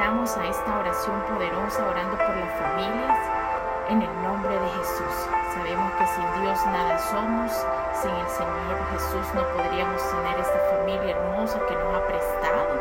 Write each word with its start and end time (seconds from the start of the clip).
conectamos 0.00 0.34
a 0.38 0.48
esta 0.48 0.78
oración 0.78 1.20
poderosa 1.28 1.84
orando 1.84 2.16
por 2.16 2.34
las 2.34 2.52
familias 2.56 3.18
en 3.90 4.00
el 4.00 4.22
nombre 4.22 4.48
de 4.48 4.68
Jesús. 4.80 5.28
Sabemos 5.52 5.92
que 5.92 6.06
sin 6.06 6.42
Dios 6.42 6.58
nada 6.72 6.98
somos, 6.98 7.52
sin 8.00 8.10
el 8.10 8.28
Señor 8.28 8.80
Jesús 8.92 9.26
no 9.34 9.42
podríamos 9.52 10.00
tener 10.08 10.40
esta 10.40 10.58
familia 10.72 11.10
hermosa 11.10 11.60
que 11.68 11.74
nos 11.74 11.94
ha 11.94 12.06
prestado 12.06 12.80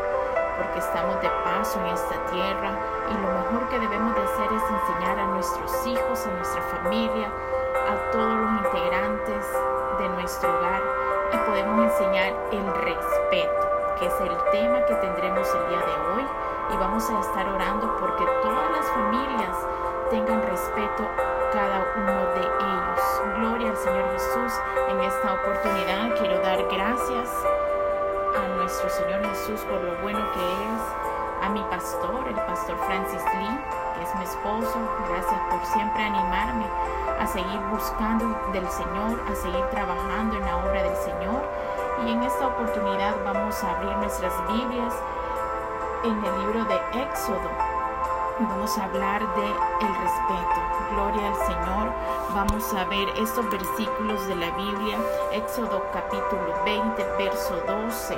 porque 0.56 0.80
estamos 0.80 1.20
de 1.20 1.28
paso 1.44 1.80
en 1.82 1.88
esta 1.88 2.16
tierra 2.32 2.72
y 3.12 3.14
lo 3.20 3.28
mejor 3.28 3.68
que 3.68 3.80
debemos 3.80 4.16
de 4.16 4.24
hacer 4.24 4.54
es 4.56 4.64
enseñar 4.64 5.20
a 5.20 5.28
nuestros 5.28 5.88
hijos, 5.88 6.26
a 6.26 6.32
nuestra 6.32 6.62
familia, 6.72 7.28
a 7.28 8.12
todos 8.14 8.38
los 8.40 8.52
integrantes 8.64 9.44
de 10.00 10.08
nuestro 10.08 10.58
hogar 10.58 10.82
y 11.34 11.38
podemos 11.50 11.84
enseñar 11.84 12.32
el 12.54 12.66
respeto, 12.80 13.68
que 14.00 14.06
es 14.08 14.22
el 14.22 14.38
tema 14.54 14.86
que 14.86 14.96
tendremos 14.96 15.54
el 15.54 15.68
día 15.68 15.80
de 15.80 16.16
hoy 16.16 16.49
y 16.72 16.78
vamos 16.78 17.10
a 17.10 17.20
estar 17.20 17.48
orando 17.48 17.96
porque 18.00 18.26
todas 18.42 18.72
las 18.72 18.86
familias 18.92 19.56
tengan 20.10 20.42
respeto 20.42 21.04
cada 21.52 21.86
uno 21.96 22.26
de 22.34 22.42
ellos. 22.42 23.22
Gloria 23.38 23.70
al 23.72 23.78
Señor 23.78 24.12
Jesús. 24.14 24.54
En 24.90 25.00
esta 25.02 25.34
oportunidad 25.34 26.16
quiero 26.18 26.40
dar 26.42 26.64
gracias 26.72 27.30
a 28.36 28.56
nuestro 28.56 28.90
Señor 28.90 29.26
Jesús 29.30 29.62
por 29.62 29.82
lo 29.82 29.96
bueno 30.02 30.20
que 30.34 30.40
es, 30.40 30.82
a 31.42 31.50
mi 31.50 31.62
pastor, 31.64 32.28
el 32.28 32.36
pastor 32.36 32.78
Francis 32.86 33.24
Lee, 33.34 33.60
que 33.96 34.04
es 34.04 34.16
mi 34.16 34.24
esposo. 34.24 34.78
Gracias 35.10 35.42
por 35.50 35.66
siempre 35.66 36.04
animarme 36.04 36.66
a 37.20 37.26
seguir 37.28 37.60
buscando 37.72 38.26
del 38.54 38.68
Señor, 38.70 39.20
a 39.30 39.36
seguir 39.36 39.66
trabajando 39.72 40.38
en 40.38 40.46
la 40.46 40.58
obra 40.58 40.84
del 40.84 40.96
Señor. 40.98 41.42
Y 42.06 42.12
en 42.12 42.24
esta 42.24 42.48
oportunidad 42.48 43.16
vamos 43.26 43.64
a 43.64 43.72
abrir 43.72 43.96
nuestras 43.98 44.34
Biblias 44.48 44.94
en 46.04 46.24
el 46.24 46.40
libro 46.40 46.66
de 46.66 47.02
Éxodo. 47.02 47.50
Vamos 48.40 48.78
a 48.78 48.86
hablar 48.86 49.22
de 49.36 49.46
el 49.46 49.96
respeto. 49.96 50.62
Gloria 50.92 51.28
al 51.28 51.36
Señor. 51.46 51.94
Vamos 52.34 52.74
a 52.74 52.86
ver 52.86 53.10
estos 53.18 53.50
versículos 53.50 54.26
de 54.28 54.36
la 54.36 54.52
Biblia. 54.52 54.98
Éxodo 55.32 55.84
capítulo 55.92 56.54
20, 56.66 57.04
verso 57.18 57.56
12 57.68 58.18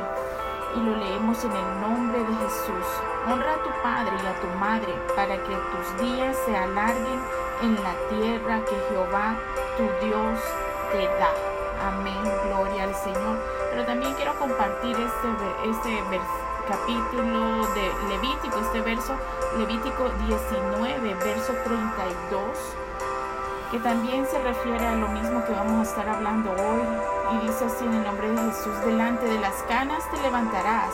y 0.76 0.80
lo 0.80 0.96
leemos 0.96 1.44
en 1.44 1.52
el 1.52 1.82
nombre 1.82 2.20
de 2.20 2.34
Jesús. 2.36 2.88
Honra 3.28 3.56
a 3.56 3.64
tu 3.64 3.70
padre 3.84 4.12
y 4.24 4.26
a 4.26 4.40
tu 4.40 4.48
madre 4.58 4.94
para 5.16 5.36
que 5.36 5.56
tus 5.56 6.02
días 6.02 6.38
se 6.46 6.56
alarguen 6.56 7.22
en 7.62 7.76
la 7.84 7.94
tierra 8.09 8.64
que 8.64 8.76
Jehová 8.90 9.36
tu 9.76 9.84
Dios 10.06 10.40
te 10.92 11.06
da. 11.20 11.30
Amén, 11.88 12.24
gloria 12.48 12.84
al 12.84 12.96
Señor. 12.96 13.38
Pero 13.72 13.86
también 13.86 14.14
quiero 14.14 14.34
compartir 14.36 14.96
este, 14.96 15.70
este 15.70 16.04
capítulo 16.67 17.67
de 17.73 17.92
Levítico, 18.09 18.59
este 18.59 18.81
verso, 18.81 19.16
Levítico 19.58 20.09
19, 20.28 21.13
verso 21.16 21.53
32 21.63 22.41
que 23.72 23.80
también 23.80 24.28
se 24.28 24.38
refiere 24.40 24.85
a 24.85 24.96
lo 24.96 25.08
mismo 25.08 25.46
que 25.46 25.53
vamos 25.53 25.88
a 25.88 25.90
estar 25.90 26.09
hablando 26.09 26.52
hoy. 26.52 26.81
Y 27.34 27.47
dice 27.47 27.66
así 27.66 27.85
en 27.85 27.94
el 27.94 28.03
nombre 28.03 28.30
de 28.30 28.38
Jesús, 28.52 28.78
delante 28.85 29.25
de 29.25 29.40
las 29.40 29.63
canas 29.63 30.03
te 30.12 30.22
levantarás 30.22 30.94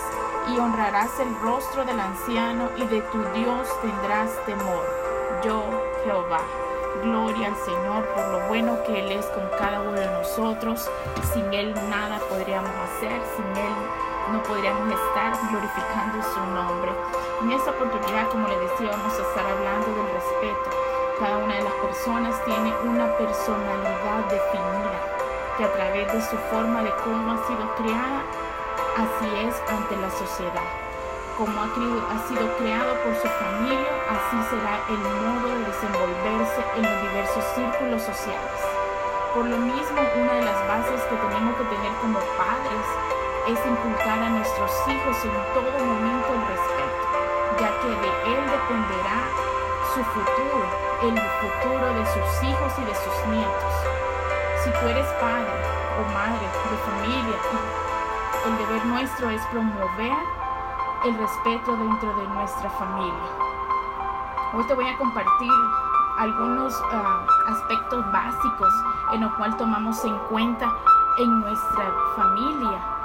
y 0.53 0.59
honrarás 0.59 1.09
el 1.19 1.35
rostro 1.41 1.83
del 1.85 1.99
anciano 1.99 2.69
y 2.77 2.85
de 2.85 3.01
tu 3.01 3.17
Dios 3.33 3.67
tendrás 3.81 4.29
temor. 4.45 4.85
Yo, 5.43 5.63
Jehová. 6.03 6.41
Gloria 7.03 7.49
al 7.49 7.55
Señor 7.57 8.05
por 8.07 8.27
lo 8.29 8.47
bueno 8.47 8.83
que 8.83 8.99
Él 8.99 9.11
es 9.11 9.25
con 9.27 9.43
cada 9.57 9.81
uno 9.81 9.93
de 9.93 10.07
nosotros. 10.07 10.89
Sin 11.33 11.51
Él 11.53 11.73
nada 11.89 12.19
podríamos 12.29 12.71
hacer, 12.71 13.21
sin 13.35 13.63
Él 13.63 13.73
no 14.31 14.43
podríamos 14.43 14.91
estar 14.91 15.31
glorificando 15.49 16.23
su 16.33 16.39
nombre. 16.51 16.91
En 17.41 17.51
esta 17.51 17.71
oportunidad, 17.71 18.27
como 18.29 18.47
le 18.47 18.59
decía, 18.59 18.91
vamos 18.91 19.13
a 19.13 19.21
estar 19.21 19.45
hablando 19.45 19.87
del 19.87 20.13
respeto. 20.13 20.69
Cada 21.19 21.37
una 21.37 21.55
de 21.55 21.63
las 21.63 21.73
personas 21.73 22.45
tiene 22.45 22.73
una 22.83 23.07
personalidad 23.17 24.19
definida 24.29 24.99
que 25.57 25.63
a 25.63 25.73
través 25.73 26.13
de 26.13 26.21
su 26.21 26.37
forma 26.51 26.83
de 26.83 26.91
cómo 27.03 27.33
ha 27.33 27.47
sido 27.47 27.65
creada, 27.75 28.21
así 28.97 29.27
es 29.47 29.55
ante 29.71 29.95
la 29.97 30.09
sociedad. 30.11 30.69
Como 31.37 31.53
ha, 31.61 31.65
ha 31.65 32.27
sido 32.27 32.45
creado 32.57 32.93
por 33.03 33.15
su 33.15 33.27
familia, 33.27 33.89
así 34.09 34.37
será 34.49 34.81
el 34.89 35.01
modo 35.23 35.49
de 35.55 35.65
desenvolverse 35.65 36.61
en 36.75 36.83
los 36.83 37.01
diversos 37.01 37.43
círculos 37.55 38.01
sociales. 38.01 38.59
Por 39.33 39.45
lo 39.45 39.57
mismo, 39.57 40.01
una 40.17 40.33
de 40.33 40.45
las 40.45 40.67
bases 40.67 41.01
que 41.09 41.15
tenemos 41.15 41.57
que 41.57 41.65
tener 41.65 41.93
como 42.01 42.19
padres 42.37 42.85
es 43.47 43.65
inculcar 43.65 44.19
a 44.19 44.29
nuestros 44.29 44.71
hijos 44.89 45.15
en 45.23 45.31
todo 45.55 45.85
momento 45.85 46.27
el 46.33 46.47
respeto, 46.51 47.03
ya 47.61 47.71
que 47.79 47.87
de 47.87 48.11
él 48.35 48.43
dependerá 48.43 49.23
su 49.95 50.03
futuro, 50.03 50.67
el 51.03 51.17
futuro 51.39 51.93
de 51.93 52.05
sus 52.07 52.43
hijos 52.43 52.73
y 52.77 52.83
de 52.83 52.95
sus 52.95 53.27
nietos. 53.31 53.73
Si 54.63 54.69
tú 54.71 54.87
eres 54.87 55.07
padre 55.21 55.47
o 55.95 56.13
madre 56.13 56.43
de 56.43 56.77
familia, 56.91 57.37
el 58.47 58.57
deber 58.57 58.85
nuestro 58.85 59.29
es 59.29 59.41
promover 59.45 60.17
el 61.05 61.17
respeto 61.17 61.77
dentro 61.77 62.13
de 62.17 62.27
nuestra 62.27 62.69
familia. 62.71 63.31
Hoy 64.55 64.63
te 64.67 64.73
voy 64.73 64.89
a 64.89 64.97
compartir 64.97 65.53
algunos 66.19 66.73
uh, 66.81 67.51
aspectos 67.51 68.11
básicos 68.11 68.73
en 69.13 69.21
los 69.21 69.33
cuales 69.35 69.55
tomamos 69.55 70.03
en 70.03 70.17
cuenta 70.29 70.69
en 71.17 71.39
nuestra 71.39 71.93
familia 72.17 72.96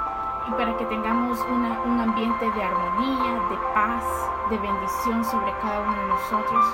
y 0.47 0.51
para 0.51 0.75
que 0.77 0.85
tengamos 0.85 1.39
una, 1.41 1.79
un 1.81 1.99
ambiente 2.01 2.51
de 2.51 2.63
armonía, 2.63 3.33
de 3.49 3.57
paz, 3.73 4.03
de 4.49 4.57
bendición 4.57 5.23
sobre 5.23 5.51
cada 5.61 5.81
uno 5.81 5.95
de 5.95 6.07
nosotros, 6.07 6.65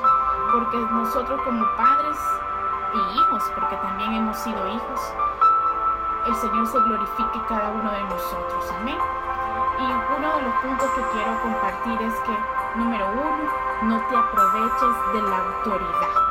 porque 0.52 0.78
nosotros 0.78 1.42
como 1.44 1.66
padres 1.78 2.18
y 2.94 3.20
hijos, 3.20 3.44
porque 3.56 3.76
también 3.78 4.14
hemos 4.16 4.38
sido 4.38 4.68
hijos, 4.70 5.14
el 6.26 6.36
Señor 6.36 6.68
se 6.68 6.80
glorifique 6.80 7.42
cada 7.48 7.70
uno 7.70 7.92
de 7.92 8.04
nosotros. 8.04 8.74
Amén. 8.80 8.98
Y 9.80 9.84
uno 9.84 10.36
de 10.36 10.42
los 10.42 10.54
puntos 10.56 10.90
que 10.92 11.02
quiero 11.14 11.42
compartir 11.42 12.02
es 12.02 12.14
que, 12.22 12.80
número 12.80 13.08
uno, 13.14 13.52
no 13.84 13.98
te 14.08 14.16
aproveches 14.18 15.14
de 15.14 15.22
la 15.22 15.38
autoridad. 15.38 16.30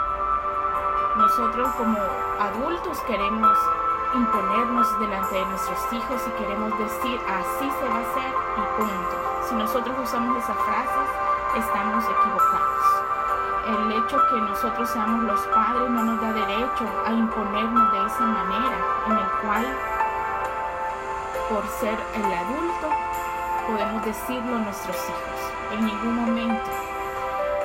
Nosotros 1.17 1.69
como 1.77 1.99
adultos 2.39 3.01
queremos 3.07 3.59
imponernos 4.15 4.99
delante 5.01 5.35
de 5.35 5.45
nuestros 5.47 5.93
hijos 5.93 6.23
y 6.27 6.31
queremos 6.43 6.79
decir 6.79 7.21
así 7.29 7.71
se 7.71 7.89
va 7.89 7.97
a 7.97 8.01
hacer 8.01 8.33
y 8.57 8.81
punto. 8.81 9.17
Si 9.49 9.55
nosotros 9.55 9.97
usamos 10.03 10.37
esas 10.43 10.57
frases, 10.57 11.09
estamos 11.57 12.05
equivocados. 12.05 12.99
El 13.67 13.93
hecho 13.93 14.19
que 14.31 14.41
nosotros 14.41 14.89
seamos 14.89 15.25
los 15.25 15.41
padres 15.49 15.91
no 15.91 16.05
nos 16.05 16.21
da 16.21 16.33
derecho 16.33 16.85
a 17.05 17.13
imponernos 17.13 17.93
de 17.93 18.07
esa 18.07 18.25
manera, 18.25 18.79
en 19.07 19.13
el 19.13 19.31
cual, 19.43 19.67
por 21.51 21.67
ser 21.69 21.99
el 22.15 22.33
adulto, 22.33 22.89
podemos 23.67 24.05
decirlo 24.05 24.57
a 24.57 24.61
nuestros 24.61 24.97
hijos. 24.97 25.53
En 25.73 25.85
ningún 25.85 26.15
momento. 26.17 26.71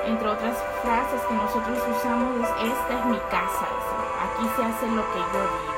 Entre 0.06 0.28
otras 0.28 0.58
frases 0.82 1.22
que 1.22 1.34
nosotros 1.34 1.78
usamos 1.90 2.36
es, 2.42 2.74
esta 2.74 3.00
es 3.00 3.06
mi 3.06 3.20
casa, 3.32 3.68
aquí 4.26 4.50
se 4.58 4.66
hace 4.66 4.88
lo 4.88 5.02
que 5.14 5.20
yo 5.20 5.40
digo 5.40 5.73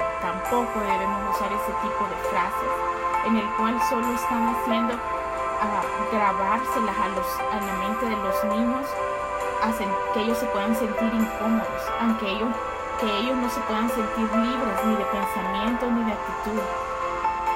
tampoco 0.50 0.80
debemos 0.80 1.36
usar 1.36 1.50
ese 1.52 1.74
tipo 1.82 2.04
de 2.06 2.18
frases 2.30 2.72
en 3.26 3.38
el 3.38 3.50
cual 3.58 3.82
solo 3.90 4.06
están 4.14 4.54
haciendo 4.54 4.94
uh, 4.94 6.16
grabárselas 6.16 6.96
a, 6.98 7.56
la 7.66 7.74
mente 7.82 8.06
de 8.06 8.18
los 8.18 8.44
niños, 8.46 8.86
hacen 9.64 9.90
que 10.14 10.22
ellos 10.22 10.38
se 10.38 10.46
puedan 10.48 10.76
sentir 10.76 11.10
incómodos, 11.14 11.82
aunque 12.00 12.30
ellos, 12.30 12.50
que 13.00 13.10
ellos 13.20 13.36
no 13.38 13.50
se 13.50 13.60
puedan 13.62 13.90
sentir 13.90 14.30
libres 14.38 14.78
ni 14.86 14.96
de 14.96 15.06
pensamiento 15.06 15.90
ni 15.90 16.04
de 16.06 16.14
actitud. 16.14 16.62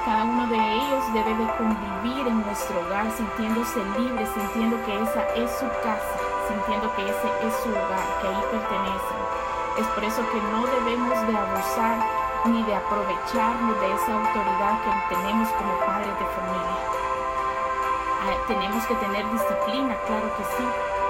Cada 0.04 0.24
uno 0.24 0.46
de 0.48 0.58
ellos 0.58 1.04
debe 1.14 1.34
de 1.34 1.46
convivir 1.58 2.26
en 2.26 2.42
nuestro 2.42 2.80
hogar 2.80 3.06
sintiéndose 3.12 3.84
libre, 3.98 4.26
sintiendo 4.34 4.82
que 4.84 5.00
esa 5.00 5.22
es 5.36 5.50
su 5.52 5.68
casa, 5.86 6.16
sintiendo 6.48 6.92
que 6.96 7.02
ese 7.04 7.28
es 7.46 7.54
su 7.62 7.70
hogar, 7.70 8.06
que 8.20 8.26
ahí 8.26 8.42
pertenecen. 8.50 9.20
Es 9.78 9.86
por 9.86 10.02
eso 10.02 10.22
que 10.32 10.40
no 10.50 10.66
debemos 10.66 11.14
de 11.28 11.36
abusar 11.36 12.29
ni 12.46 12.62
de 12.62 12.74
aprovecharnos 12.74 13.80
de 13.80 13.94
esa 13.94 14.14
autoridad 14.14 14.80
que 14.82 15.14
tenemos 15.14 15.48
como 15.50 15.72
padres 15.86 16.18
de 16.18 16.26
familia. 16.26 16.78
Ah, 18.22 18.36
tenemos 18.46 18.84
que 18.86 18.94
tener 18.94 19.24
disciplina, 19.30 19.96
claro 20.06 20.28
que 20.36 20.44
sí, 20.44 20.64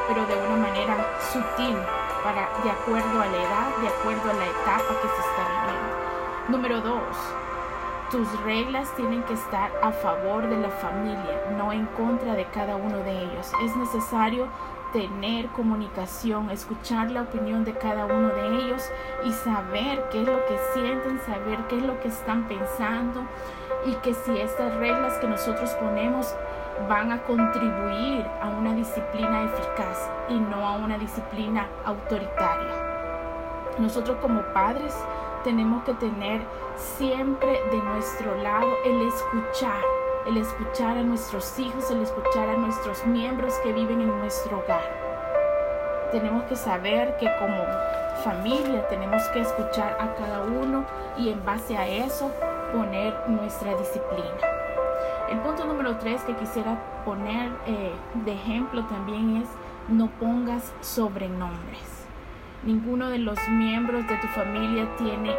pero 0.08 0.26
de 0.26 0.34
una 0.46 0.56
manera 0.68 0.96
sutil, 1.32 1.76
para, 2.24 2.48
de 2.62 2.70
acuerdo 2.70 3.22
a 3.22 3.26
la 3.26 3.36
edad, 3.36 3.76
de 3.80 3.88
acuerdo 3.88 4.30
a 4.30 4.34
la 4.34 4.46
etapa 4.46 4.94
que 5.00 5.08
se 5.08 5.20
está 5.20 5.42
viviendo. 5.48 5.90
Número 6.48 6.80
dos, 6.80 7.16
tus 8.10 8.42
reglas 8.42 8.90
tienen 8.96 9.22
que 9.22 9.34
estar 9.34 9.70
a 9.82 9.92
favor 9.92 10.48
de 10.48 10.58
la 10.58 10.70
familia, 10.70 11.44
no 11.56 11.72
en 11.72 11.86
contra 11.86 12.34
de 12.34 12.44
cada 12.46 12.74
uno 12.74 12.98
de 12.98 13.22
ellos. 13.22 13.52
Es 13.64 13.76
necesario 13.76 14.48
tener 14.92 15.46
comunicación, 15.48 16.50
escuchar 16.50 17.10
la 17.10 17.22
opinión 17.22 17.64
de 17.64 17.74
cada 17.74 18.06
uno 18.06 18.28
de 18.28 18.64
ellos 18.64 18.82
y 19.24 19.32
saber 19.32 20.04
qué 20.10 20.22
es 20.22 20.26
lo 20.26 20.44
que 20.46 20.58
sienten, 20.74 21.20
saber 21.20 21.58
qué 21.68 21.78
es 21.78 21.82
lo 21.84 22.00
que 22.00 22.08
están 22.08 22.48
pensando 22.48 23.22
y 23.86 23.94
que 23.96 24.14
si 24.14 24.38
estas 24.38 24.74
reglas 24.76 25.14
que 25.18 25.26
nosotros 25.26 25.70
ponemos 25.74 26.34
van 26.88 27.12
a 27.12 27.22
contribuir 27.22 28.24
a 28.40 28.48
una 28.48 28.74
disciplina 28.74 29.44
eficaz 29.44 30.10
y 30.28 30.34
no 30.34 30.66
a 30.66 30.76
una 30.76 30.98
disciplina 30.98 31.66
autoritaria. 31.84 32.90
Nosotros 33.78 34.18
como 34.20 34.42
padres 34.52 34.94
tenemos 35.44 35.84
que 35.84 35.94
tener 35.94 36.42
siempre 36.76 37.60
de 37.70 37.78
nuestro 37.78 38.34
lado 38.42 38.68
el 38.84 39.08
escuchar, 39.08 39.82
el 40.26 40.36
escuchar 40.36 40.98
a 40.98 41.02
nuestros 41.02 41.58
hijos, 41.58 41.90
el 41.90 42.02
escuchar 42.02 42.48
a 42.48 42.56
nuestros 42.90 43.06
miembros 43.06 43.54
que 43.62 43.72
viven 43.72 44.00
en 44.00 44.18
nuestro 44.18 44.58
hogar. 44.58 44.82
Tenemos 46.10 46.42
que 46.46 46.56
saber 46.56 47.16
que 47.18 47.30
como 47.38 47.64
familia 48.24 48.88
tenemos 48.88 49.22
que 49.28 49.42
escuchar 49.42 49.96
a 50.00 50.12
cada 50.16 50.42
uno 50.42 50.84
y 51.16 51.28
en 51.28 51.44
base 51.44 51.76
a 51.76 51.86
eso 51.86 52.32
poner 52.72 53.14
nuestra 53.28 53.76
disciplina. 53.76 54.34
El 55.30 55.38
punto 55.38 55.66
número 55.66 55.98
tres 55.98 56.20
que 56.22 56.34
quisiera 56.34 56.76
poner 57.04 57.52
eh, 57.68 57.92
de 58.24 58.32
ejemplo 58.32 58.84
también 58.86 59.36
es 59.36 59.48
no 59.88 60.08
pongas 60.18 60.72
sobrenombres. 60.80 62.06
Ninguno 62.64 63.08
de 63.08 63.18
los 63.18 63.38
miembros 63.50 64.04
de 64.08 64.16
tu 64.16 64.26
familia 64.26 64.88
tiene 64.98 65.32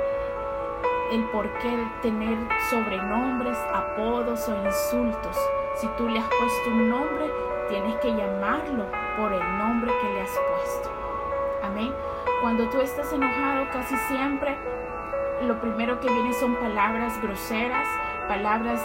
el 1.12 1.24
porqué 1.32 1.76
de 1.76 1.86
tener 2.02 2.38
sobrenombres, 2.70 3.58
apodos 3.74 4.48
o 4.48 4.66
insultos. 4.66 5.38
Si 5.82 5.88
tú 5.98 6.08
le 6.08 6.20
has 6.20 6.28
puesto 6.28 6.70
un 6.70 6.90
nombre, 6.92 7.32
tienes 7.68 7.96
que 8.02 8.10
llamarlo 8.10 8.86
por 9.18 9.34
el 9.34 9.58
nombre 9.58 9.92
que 10.00 10.14
le 10.14 10.22
has 10.22 10.30
puesto. 10.30 10.92
Amén. 11.64 11.92
Cuando 12.40 12.70
tú 12.70 12.82
estás 12.82 13.12
enojado, 13.12 13.66
casi 13.74 13.98
siempre 14.08 14.56
lo 15.42 15.60
primero 15.60 16.00
que 16.00 16.08
viene 16.08 16.34
son 16.34 16.54
palabras 16.58 17.20
groseras, 17.24 17.88
palabras 18.28 18.80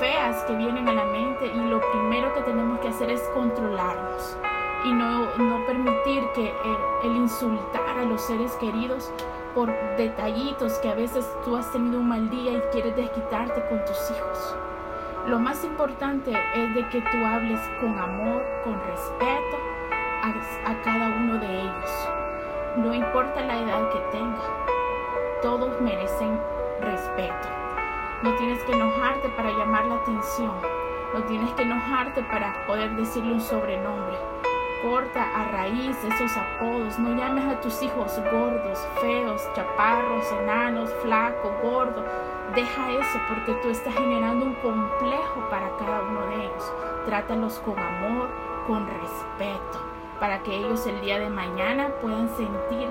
feas 0.00 0.42
que 0.44 0.56
vienen 0.56 0.88
a 0.88 0.94
la 0.94 1.04
mente 1.04 1.46
y 1.46 1.58
lo 1.58 1.78
primero 1.90 2.32
que 2.32 2.40
tenemos 2.40 2.80
que 2.80 2.88
hacer 2.88 3.10
es 3.10 3.20
controlarnos 3.34 4.38
y 4.86 4.92
no, 4.94 5.36
no 5.36 5.66
permitir 5.66 6.22
que 6.34 6.54
el, 7.04 7.16
insultar 7.16 7.98
a 7.98 8.04
los 8.04 8.22
seres 8.22 8.52
queridos 8.52 9.12
por 9.54 9.70
detallitos 9.98 10.72
que 10.78 10.88
a 10.88 10.94
veces 10.94 11.30
tú 11.44 11.54
has 11.54 11.70
tenido 11.70 12.00
un 12.00 12.08
mal 12.08 12.30
día 12.30 12.52
y 12.52 12.60
quieres 12.72 12.96
desquitarte 12.96 13.62
con 13.68 13.84
tus 13.84 14.10
hijos. 14.10 14.56
Lo 15.28 15.38
más 15.38 15.62
importante 15.62 16.32
es 16.54 16.74
de 16.74 16.88
que 16.88 17.02
tú 17.02 17.26
hables 17.26 17.60
con 17.82 17.98
amor, 17.98 18.42
con 18.64 18.80
respeto 18.86 19.58
a, 20.22 20.70
a 20.70 20.82
cada 20.82 21.08
uno 21.18 21.36
de 21.38 21.60
ellos. 21.60 22.08
No 22.78 22.94
importa 22.94 23.42
la 23.42 23.58
edad 23.58 23.90
que 23.90 23.98
tenga, 24.10 24.40
todos 25.42 25.78
merecen 25.82 26.40
respeto. 26.80 27.46
No 28.22 28.34
tienes 28.36 28.62
que 28.62 28.72
enojarte 28.72 29.28
para 29.36 29.50
llamar 29.50 29.84
la 29.84 29.96
atención. 29.96 30.54
No 31.12 31.22
tienes 31.24 31.50
que 31.52 31.62
enojarte 31.62 32.22
para 32.22 32.66
poder 32.66 32.96
decirle 32.96 33.34
un 33.34 33.42
sobrenombre. 33.42 34.16
Corta 34.82 35.24
a 35.24 35.44
raíz 35.48 35.94
esos 36.04 36.34
apodos. 36.38 36.98
No 36.98 37.14
llames 37.14 37.44
a 37.44 37.60
tus 37.60 37.82
hijos 37.82 38.18
gordos, 38.32 38.88
feos, 39.02 39.46
chaparros, 39.54 40.24
enanos, 40.40 40.90
flaco, 41.02 41.52
gordo. 41.62 42.02
Deja 42.54 42.90
eso 42.92 43.20
porque 43.28 43.52
tú 43.62 43.68
estás 43.68 43.92
generando 43.94 44.46
un 44.46 44.54
complejo 44.54 45.48
para 45.50 45.68
cada 45.76 46.00
uno 46.00 46.26
de 46.28 46.46
ellos. 46.46 46.72
Trátalos 47.04 47.58
con 47.58 47.78
amor, 47.78 48.28
con 48.66 48.86
respeto, 48.86 49.78
para 50.18 50.42
que 50.42 50.56
ellos 50.56 50.86
el 50.86 51.00
día 51.02 51.18
de 51.18 51.28
mañana 51.28 51.88
puedan 52.00 52.28
sentir 52.36 52.88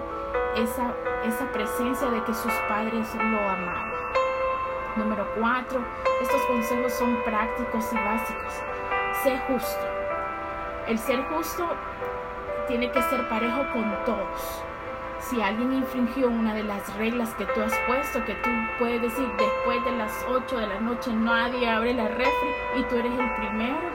esa, 0.55 0.93
esa 1.25 1.51
presencia 1.51 2.09
de 2.11 2.23
que 2.23 2.33
sus 2.35 2.53
padres 2.69 3.13
lo 3.15 3.49
amaban. 3.49 3.91
Número 4.95 5.25
cuatro, 5.39 5.79
estos 6.21 6.41
consejos 6.43 6.93
son 6.93 7.17
prácticos 7.25 7.91
y 7.93 7.95
básicos. 7.95 8.53
Sé 9.23 9.39
justo. 9.47 9.85
El 10.87 10.99
ser 10.99 11.23
justo 11.29 11.67
tiene 12.67 12.91
que 12.91 13.01
ser 13.01 13.27
parejo 13.27 13.65
con 13.73 13.95
todos. 14.05 14.63
Si 15.19 15.41
alguien 15.41 15.73
infringió 15.73 16.29
una 16.29 16.53
de 16.53 16.63
las 16.63 16.95
reglas 16.95 17.33
que 17.35 17.45
tú 17.45 17.61
has 17.61 17.73
puesto, 17.87 18.23
que 18.25 18.35
tú 18.35 18.49
puedes 18.79 19.01
decir 19.01 19.27
después 19.37 19.83
de 19.83 19.91
las 19.97 20.11
8 20.27 20.57
de 20.57 20.67
la 20.67 20.79
noche 20.79 21.11
nadie 21.11 21.67
abre 21.67 21.93
la 21.93 22.07
refri 22.07 22.49
y 22.77 22.83
tú 22.83 22.95
eres 22.95 23.11
el 23.11 23.31
primero, 23.35 23.89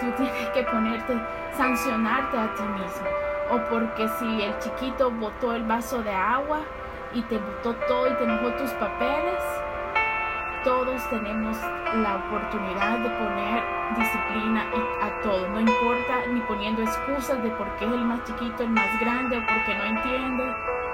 tú 0.00 0.10
tienes 0.16 0.48
que 0.50 0.62
ponerte, 0.64 1.14
sancionarte 1.56 2.36
a 2.36 2.54
ti 2.54 2.62
mismo. 2.62 3.08
O 3.50 3.58
porque 3.70 4.08
si 4.18 4.42
el 4.42 4.58
chiquito 4.58 5.10
botó 5.10 5.54
el 5.54 5.64
vaso 5.64 6.02
de 6.02 6.12
agua 6.12 6.60
y 7.14 7.22
te 7.22 7.38
botó 7.38 7.74
todo 7.86 8.08
y 8.10 8.14
te 8.14 8.26
mojó 8.26 8.52
tus 8.54 8.70
papeles, 8.72 9.42
todos 10.64 11.08
tenemos 11.08 11.56
la 11.94 12.16
oportunidad 12.16 12.98
de 12.98 13.10
poner 13.10 13.62
disciplina 13.96 14.66
a 15.02 15.22
todo. 15.22 15.48
No 15.48 15.60
importa 15.60 16.26
ni 16.28 16.40
poniendo 16.40 16.82
excusas 16.82 17.42
de 17.42 17.50
por 17.50 17.66
qué 17.76 17.86
es 17.86 17.92
el 17.92 18.04
más 18.04 18.22
chiquito, 18.24 18.62
el 18.62 18.70
más 18.70 19.00
grande, 19.00 19.38
o 19.38 19.40
porque 19.40 19.74
no 19.74 19.84
entiende, 19.84 20.44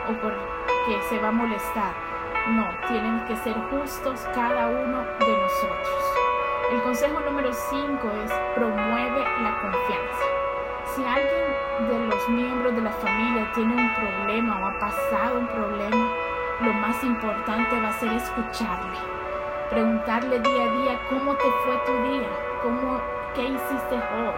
o 0.09 0.13
porque 0.23 1.03
se 1.09 1.19
va 1.19 1.29
a 1.29 1.33
molestar. 1.33 1.93
No, 2.49 2.69
tienen 2.87 3.25
que 3.25 3.37
ser 3.37 3.55
justos 3.71 4.21
cada 4.35 4.69
uno 4.69 5.01
de 5.19 5.37
nosotros. 5.37 6.17
El 6.71 6.83
consejo 6.83 7.21
número 7.21 7.53
5 7.53 8.11
es 8.25 8.33
promueve 8.55 9.25
la 9.43 9.61
confianza. 9.61 10.25
Si 10.95 11.05
alguien 11.05 11.91
de 11.91 12.07
los 12.07 12.29
miembros 12.29 12.75
de 12.75 12.83
la 12.83 12.93
familia 12.93 13.51
tiene 13.55 13.75
un 13.75 13.95
problema 13.95 14.61
o 14.61 14.67
ha 14.67 14.79
pasado 14.79 15.41
un 15.41 15.47
problema, 15.49 16.09
lo 16.61 16.73
más 16.73 17.03
importante 17.03 17.81
va 17.81 17.89
a 17.89 17.93
ser 17.93 18.13
escucharle 18.13 19.17
preguntarle 19.71 20.41
día 20.41 20.63
a 20.63 20.73
día 20.77 21.01
cómo 21.09 21.35
te 21.35 21.45
fue 21.65 21.77
tu 21.87 21.93
día, 22.11 22.29
cómo, 22.63 23.01
qué 23.35 23.45
hiciste 23.45 23.95
hoy. 23.95 24.35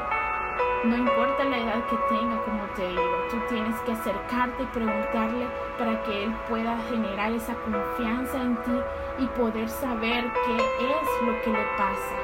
No 0.85 0.97
importa 0.97 1.45
la 1.45 1.59
edad 1.59 1.85
que 1.87 1.97
tenga, 2.09 2.41
como 2.45 2.63
te 2.77 2.89
digo, 2.89 3.03
tú 3.31 3.37
tienes 3.49 3.75
que 3.81 3.93
acercarte 3.93 4.63
y 4.63 4.67
preguntarle 4.67 5.47
para 5.77 6.03
que 6.05 6.25
él 6.25 6.35
pueda 6.49 6.79
generar 6.89 7.33
esa 7.33 7.55
confianza 7.55 8.41
en 8.41 8.57
ti 8.59 8.81
y 9.19 9.27
poder 9.39 9.69
saber 9.69 10.25
qué 10.47 10.57
es 10.57 11.27
lo 11.27 11.41
que 11.43 11.51
le 11.51 11.65
pasa. 11.77 12.15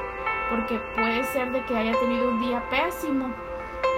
Porque 0.49 0.79
puede 0.95 1.23
ser 1.25 1.51
de 1.51 1.63
que 1.65 1.77
haya 1.77 1.99
tenido 1.99 2.29
un 2.29 2.39
día 2.39 2.63
pésimo 2.69 3.29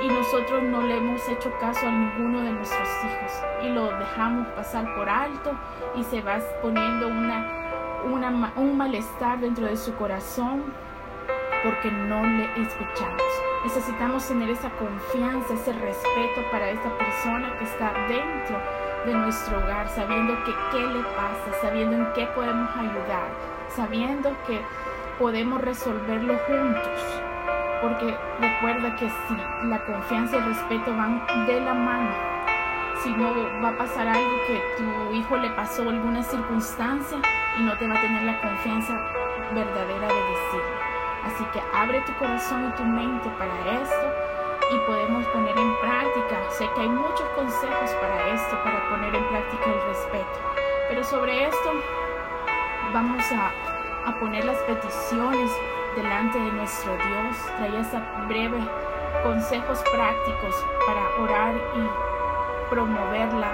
y 0.04 0.08
nosotros 0.08 0.64
no 0.64 0.82
le 0.82 0.98
hemos 0.98 1.28
hecho 1.30 1.52
caso 1.60 1.88
a 1.88 1.92
ninguno 1.92 2.42
de 2.42 2.52
nuestros 2.52 2.90
hijos 3.04 3.44
y 3.64 3.70
lo 3.70 3.96
dejamos 3.98 4.48
pasar 4.50 4.86
por 4.96 5.08
alto 5.08 5.52
y 5.96 6.04
se 6.04 6.22
va 6.22 6.40
poniendo 6.62 7.08
una 7.08 7.67
un 8.08 8.78
malestar 8.78 9.40
dentro 9.40 9.66
de 9.66 9.76
su 9.76 9.94
corazón 9.96 10.64
porque 11.64 11.92
no 11.92 12.24
le 12.24 12.46
escuchamos. 12.62 13.22
Necesitamos 13.64 14.28
tener 14.28 14.50
esa 14.50 14.70
confianza, 14.72 15.54
ese 15.54 15.74
respeto 15.74 16.42
para 16.52 16.70
esta 16.70 16.90
persona 16.98 17.54
que 17.58 17.66
está 17.66 17.94
dentro 18.08 18.58
de 19.06 19.14
nuestro 19.14 19.58
hogar, 19.58 19.90
sabiendo 19.90 20.34
que 20.46 20.54
qué 20.72 20.82
le 20.86 21.04
pasa, 21.04 21.62
sabiendo 21.62 21.98
en 21.98 22.14
qué 22.14 22.28
podemos 22.28 22.70
ayudar, 22.76 23.28
sabiendo 23.76 24.30
que 24.46 24.62
podemos 25.20 25.62
resolverlo 25.62 26.38
juntos. 26.48 27.22
Porque 27.82 28.16
recuerda 28.40 28.96
que 28.96 29.10
si 29.10 29.68
la 29.68 29.84
confianza 29.86 30.38
y 30.38 30.40
el 30.40 30.46
respeto 30.46 30.96
van 30.96 31.22
de 31.46 31.62
la 31.62 31.74
mano, 31.74 32.37
si 33.08 33.14
no 33.14 33.32
va 33.64 33.70
a 33.70 33.78
pasar 33.78 34.06
algo 34.06 34.36
que 34.48 34.62
tu 34.76 35.14
hijo 35.16 35.38
le 35.38 35.50
pasó 35.52 35.84
alguna 35.84 36.22
circunstancia 36.24 37.18
y 37.58 37.64
no 37.64 37.78
te 37.78 37.88
va 37.88 37.96
a 37.96 38.02
tener 38.02 38.24
la 38.24 38.42
confianza 38.42 38.94
verdadera 39.54 40.08
de 40.08 40.22
decirlo. 40.34 40.76
Así 41.24 41.46
que 41.54 41.62
abre 41.74 42.02
tu 42.02 42.14
corazón 42.16 42.68
y 42.68 42.76
tu 42.76 42.84
mente 42.84 43.30
para 43.40 43.82
esto 43.82 44.08
y 44.74 44.78
podemos 44.86 45.26
poner 45.28 45.58
en 45.58 45.74
práctica. 45.80 46.36
Sé 46.50 46.70
que 46.76 46.82
hay 46.82 46.90
muchos 46.90 47.28
consejos 47.34 47.92
para 48.02 48.28
esto, 48.34 48.62
para 48.62 48.90
poner 48.90 49.16
en 49.16 49.24
práctica 49.30 49.66
el 49.68 49.88
respeto. 49.88 50.40
Pero 50.90 51.04
sobre 51.06 51.46
esto 51.46 51.72
vamos 52.94 53.24
a, 53.32 54.10
a 54.10 54.20
poner 54.20 54.44
las 54.44 54.58
peticiones 54.64 55.50
delante 55.96 56.38
de 56.40 56.52
nuestro 56.52 56.92
Dios. 56.92 57.38
Trae 57.56 57.80
esa 57.80 58.02
breve 58.28 58.60
consejos 59.24 59.82
prácticos 59.94 60.66
para 60.86 61.24
orar 61.24 61.56
y 61.56 62.17
promoverla, 62.70 63.52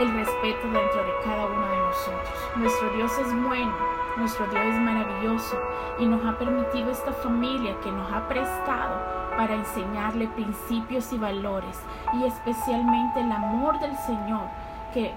el 0.00 0.12
respeto 0.12 0.62
dentro 0.64 1.04
de 1.04 1.12
cada 1.24 1.46
uno 1.46 1.66
de 1.68 1.76
nosotros. 1.78 2.50
Nuestro 2.56 2.90
Dios 2.90 3.12
es 3.18 3.42
bueno, 3.42 3.74
nuestro 4.16 4.46
Dios 4.48 4.64
es 4.66 4.80
maravilloso 4.80 5.58
y 5.98 6.06
nos 6.06 6.24
ha 6.24 6.38
permitido 6.38 6.90
esta 6.90 7.12
familia 7.12 7.78
que 7.80 7.90
nos 7.90 8.10
ha 8.12 8.28
prestado 8.28 9.00
para 9.36 9.54
enseñarle 9.54 10.28
principios 10.28 11.12
y 11.12 11.18
valores 11.18 11.80
y 12.14 12.24
especialmente 12.24 13.20
el 13.20 13.32
amor 13.32 13.78
del 13.80 13.96
Señor, 13.98 14.48
que 14.92 15.14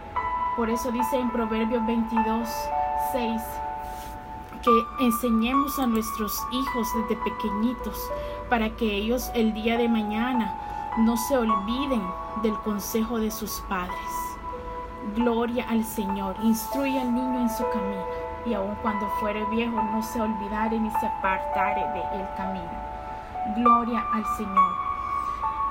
por 0.56 0.70
eso 0.70 0.92
dice 0.92 1.18
en 1.18 1.30
Proverbios 1.32 1.86
22, 1.86 2.48
6, 3.14 3.42
que 4.62 5.06
enseñemos 5.06 5.80
a 5.80 5.88
nuestros 5.88 6.38
hijos 6.52 6.88
desde 6.96 7.22
pequeñitos 7.24 7.98
para 8.50 8.70
que 8.72 8.86
ellos 8.86 9.32
el 9.34 9.54
día 9.54 9.78
de 9.78 9.88
mañana 9.88 10.54
no 10.98 11.16
se 11.18 11.38
olviden 11.38 12.02
del 12.42 12.58
consejo 12.60 13.20
de 13.20 13.32
sus 13.32 13.62
padres. 13.70 13.96
Gloria 15.16 15.66
al 15.70 15.84
Señor, 15.84 16.36
instruye 16.44 17.00
al 17.00 17.14
niño 17.14 17.40
en 17.40 17.50
su 17.50 17.64
camino, 17.70 18.04
y 18.46 18.54
aun 18.54 18.76
cuando 18.82 19.08
fuere 19.20 19.46
viejo 19.46 19.82
no 19.82 20.02
se 20.02 20.22
olvidare 20.22 20.80
ni 20.80 20.90
se 20.92 21.08
apartare 21.08 21.82
de 21.94 22.20
el 22.20 22.36
camino. 22.36 22.72
Gloria 23.56 24.06
al 24.14 24.26
Señor. 24.38 24.90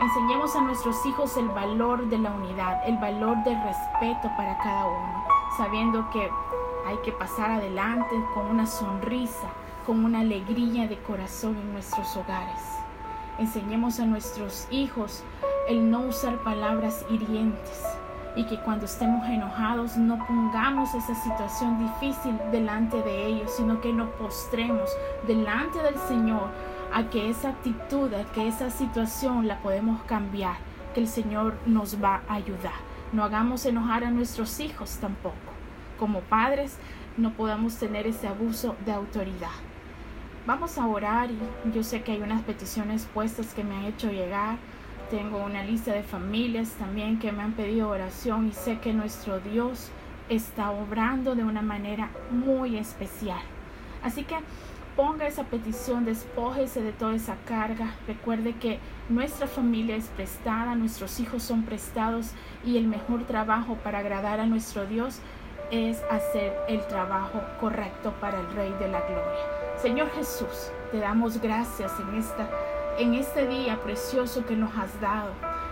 Enseñemos 0.01 0.55
a 0.55 0.63
nuestros 0.63 1.05
hijos 1.07 1.37
el 1.37 1.49
valor 1.49 2.09
de 2.09 2.19
la 2.19 2.31
unidad, 2.31 2.81
el 2.87 2.97
valor 2.99 3.37
del 3.45 3.61
respeto 3.63 4.31
para 4.37 4.57
cada 4.59 4.87
uno, 4.87 5.25
sabiendo 5.57 6.09
que 6.11 6.31
hay 6.87 6.97
que 7.05 7.13
pasar 7.13 7.51
adelante 7.51 8.15
con 8.33 8.47
una 8.47 8.67
sonrisa, 8.67 9.49
con 9.85 10.05
una 10.05 10.21
alegría 10.21 10.87
de 10.87 10.99
corazón 10.99 11.57
en 11.57 11.73
nuestros 11.73 12.17
hogares. 12.17 12.78
Enseñemos 13.39 14.01
a 14.01 14.07
nuestros 14.07 14.67
hijos 14.71 15.23
el 15.69 15.91
no 15.91 16.01
usar 16.01 16.39
palabras 16.43 17.05
hirientes 17.09 17.85
y 18.35 18.45
que 18.45 18.59
cuando 18.59 18.87
estemos 18.87 19.29
enojados 19.29 19.97
no 19.97 20.19
pongamos 20.27 20.95
esa 20.95 21.15
situación 21.15 21.79
difícil 21.79 22.37
delante 22.51 23.01
de 23.03 23.27
ellos, 23.27 23.53
sino 23.57 23.81
que 23.81 23.93
nos 23.93 24.09
postremos 24.11 24.91
delante 25.27 25.83
del 25.83 25.97
Señor 26.09 26.51
a 26.93 27.05
que 27.11 27.31
esa 27.31 27.51
actitud, 27.51 28.13
a 28.15 28.25
que 28.33 28.49
esa 28.49 28.71
situación 28.71 29.47
la 29.47 29.61
podemos 29.61 30.03
cambiar, 30.03 30.57
que 30.95 31.01
el 31.01 31.09
Señor 31.09 31.57
nos 31.67 32.03
va 32.03 32.23
a 32.29 32.35
ayudar. 32.35 32.73
No 33.13 33.25
hagamos 33.25 33.65
enojar 33.67 34.05
a 34.05 34.11
nuestros 34.11 34.61
hijos 34.61 34.99
tampoco. 35.01 35.37
Como 35.99 36.21
padres 36.21 36.77
no 37.17 37.33
podamos 37.35 37.77
tener 37.77 38.07
ese 38.07 38.29
abuso 38.29 38.77
de 38.85 38.93
autoridad. 38.93 39.51
Vamos 40.49 40.79
a 40.79 40.87
orar 40.87 41.29
y 41.31 41.39
yo 41.75 41.83
sé 41.83 42.01
que 42.01 42.13
hay 42.13 42.23
unas 42.23 42.41
peticiones 42.41 43.07
puestas 43.13 43.53
que 43.53 43.63
me 43.63 43.77
han 43.77 43.85
hecho 43.85 44.11
llegar. 44.11 44.57
Tengo 45.11 45.45
una 45.45 45.63
lista 45.63 45.93
de 45.93 46.03
familias 46.03 46.71
también 46.79 47.19
que 47.19 47.33
me 47.33 47.43
han 47.43 47.53
pedido 47.53 47.91
oración 47.91 48.49
y 48.49 48.53
sé 48.53 48.79
que 48.79 48.95
nuestro 48.95 49.41
Dios 49.41 49.91
está 50.31 50.71
obrando 50.71 51.35
de 51.35 51.45
una 51.45 51.61
manera 51.61 52.09
muy 52.31 52.79
especial. 52.79 53.43
Así 54.03 54.25
que 54.25 54.37
ponga 54.97 55.27
esa 55.27 55.45
petición, 55.45 56.07
despójese 56.07 56.81
de 56.81 56.93
toda 56.93 57.15
esa 57.15 57.37
carga. 57.45 57.95
Recuerde 58.07 58.55
que 58.55 58.79
nuestra 59.11 59.49
familia 59.49 59.97
es 59.97 60.07
prestada, 60.07 60.75
nuestros 60.77 61.21
hijos 61.21 61.43
son 61.43 61.65
prestados 61.65 62.31
y 62.65 62.79
el 62.79 62.87
mejor 62.87 63.25
trabajo 63.25 63.75
para 63.85 63.99
agradar 63.99 64.41
a 64.41 64.47
nuestro 64.47 64.87
Dios 64.87 65.21
es 65.71 66.03
hacer 66.11 66.57
el 66.69 66.87
trabajo 66.87 67.43
correcto 67.61 68.15
para 68.19 68.41
el 68.41 68.51
Rey 68.55 68.73
de 68.81 68.89
la 68.89 69.01
Gloria. 69.01 69.58
Señor 69.83 70.11
Jesús, 70.11 70.73
te 70.91 70.99
damos 70.99 71.41
gracias 71.41 71.93
en, 72.01 72.17
esta, 72.17 72.49
en 72.99 73.15
este 73.15 73.47
día 73.47 73.79
precioso 73.81 74.45
que 74.45 74.57
nos 74.57 74.77
has 74.77 75.01
dado, 75.01 75.31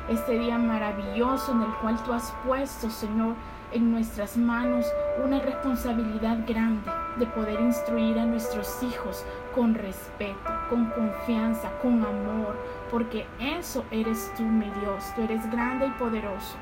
este 0.09 0.39
día 0.39 0.59
maravilloso 0.59 1.51
en 1.51 1.63
el 1.63 1.75
cual 1.81 2.01
tú 2.05 2.13
has 2.13 2.33
puesto, 2.47 2.89
Señor, 2.89 3.35
en 3.73 3.91
nuestras 3.91 4.37
manos 4.37 4.87
una 5.25 5.41
responsabilidad 5.41 6.39
grande 6.47 6.89
de 7.17 7.27
poder 7.27 7.61
instruir 7.61 8.17
a 8.21 8.27
nuestros 8.27 8.81
hijos 8.85 9.25
con 9.53 9.75
respeto, 9.75 10.53
con 10.71 10.87
confianza, 10.91 11.69
con 11.83 12.05
amor, 12.05 12.55
porque 12.93 13.27
eso 13.41 13.85
eres 13.91 14.33
tú, 14.37 14.45
mi 14.45 14.71
Dios, 14.81 15.05
tú 15.17 15.23
eres 15.23 15.51
grande 15.51 15.89
y 15.89 15.91
poderoso. 15.99 16.57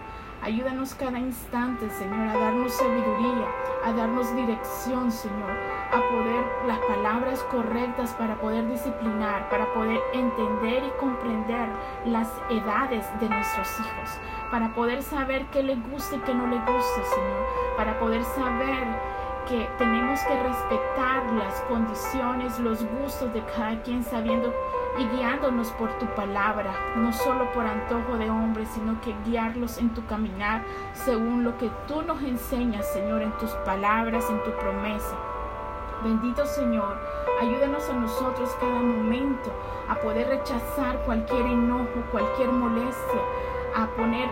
Ayúdanos 0.44 0.94
cada 0.94 1.18
instante, 1.18 1.88
Señor, 1.88 2.28
a 2.28 2.38
darnos 2.38 2.74
sabiduría, 2.74 3.48
a 3.82 3.94
darnos 3.94 4.36
dirección, 4.36 5.10
Señor, 5.10 5.50
a 5.90 5.96
poder 6.10 6.44
las 6.66 6.78
palabras 6.80 7.42
correctas 7.44 8.12
para 8.12 8.34
poder 8.34 8.68
disciplinar, 8.68 9.48
para 9.48 9.72
poder 9.72 9.98
entender 10.12 10.84
y 10.84 11.00
comprender 11.00 11.66
las 12.04 12.30
edades 12.50 13.06
de 13.20 13.30
nuestros 13.30 13.80
hijos, 13.80 14.20
para 14.50 14.68
poder 14.74 15.02
saber 15.02 15.46
qué 15.46 15.62
le 15.62 15.76
gusta 15.76 16.16
y 16.16 16.18
qué 16.18 16.34
no 16.34 16.46
le 16.46 16.58
gusta, 16.58 17.02
Señor, 17.14 17.46
para 17.78 17.98
poder 17.98 18.22
saber 18.22 18.84
que 19.48 19.66
tenemos 19.78 20.20
que 20.24 20.42
respetar 20.42 21.24
las 21.38 21.54
condiciones, 21.62 22.58
los 22.58 22.84
gustos 23.00 23.32
de 23.32 23.42
cada 23.56 23.80
quien, 23.80 24.04
sabiendo 24.04 24.52
y 24.98 25.04
guiándonos 25.16 25.70
por 25.72 25.90
tu 25.98 26.06
palabra, 26.14 26.72
no 26.96 27.12
solo 27.12 27.50
por 27.52 27.66
antojo 27.66 28.16
de 28.16 28.30
hombres, 28.30 28.68
sino 28.68 29.00
que 29.00 29.14
guiarlos 29.24 29.78
en 29.78 29.90
tu 29.90 30.04
caminar 30.06 30.62
según 30.92 31.44
lo 31.44 31.56
que 31.58 31.70
tú 31.88 32.02
nos 32.02 32.22
enseñas, 32.22 32.86
Señor, 32.92 33.22
en 33.22 33.32
tus 33.38 33.50
palabras, 33.64 34.24
en 34.30 34.42
tu 34.44 34.50
promesa. 34.52 35.16
Bendito 36.02 36.44
Señor, 36.46 36.98
ayúdanos 37.40 37.88
a 37.88 37.94
nosotros 37.94 38.54
cada 38.60 38.80
momento 38.80 39.52
a 39.88 39.94
poder 39.96 40.28
rechazar 40.28 40.98
cualquier 41.04 41.46
enojo, 41.46 42.04
cualquier 42.12 42.52
molestia, 42.52 43.20
a 43.76 43.86
poner 43.96 44.28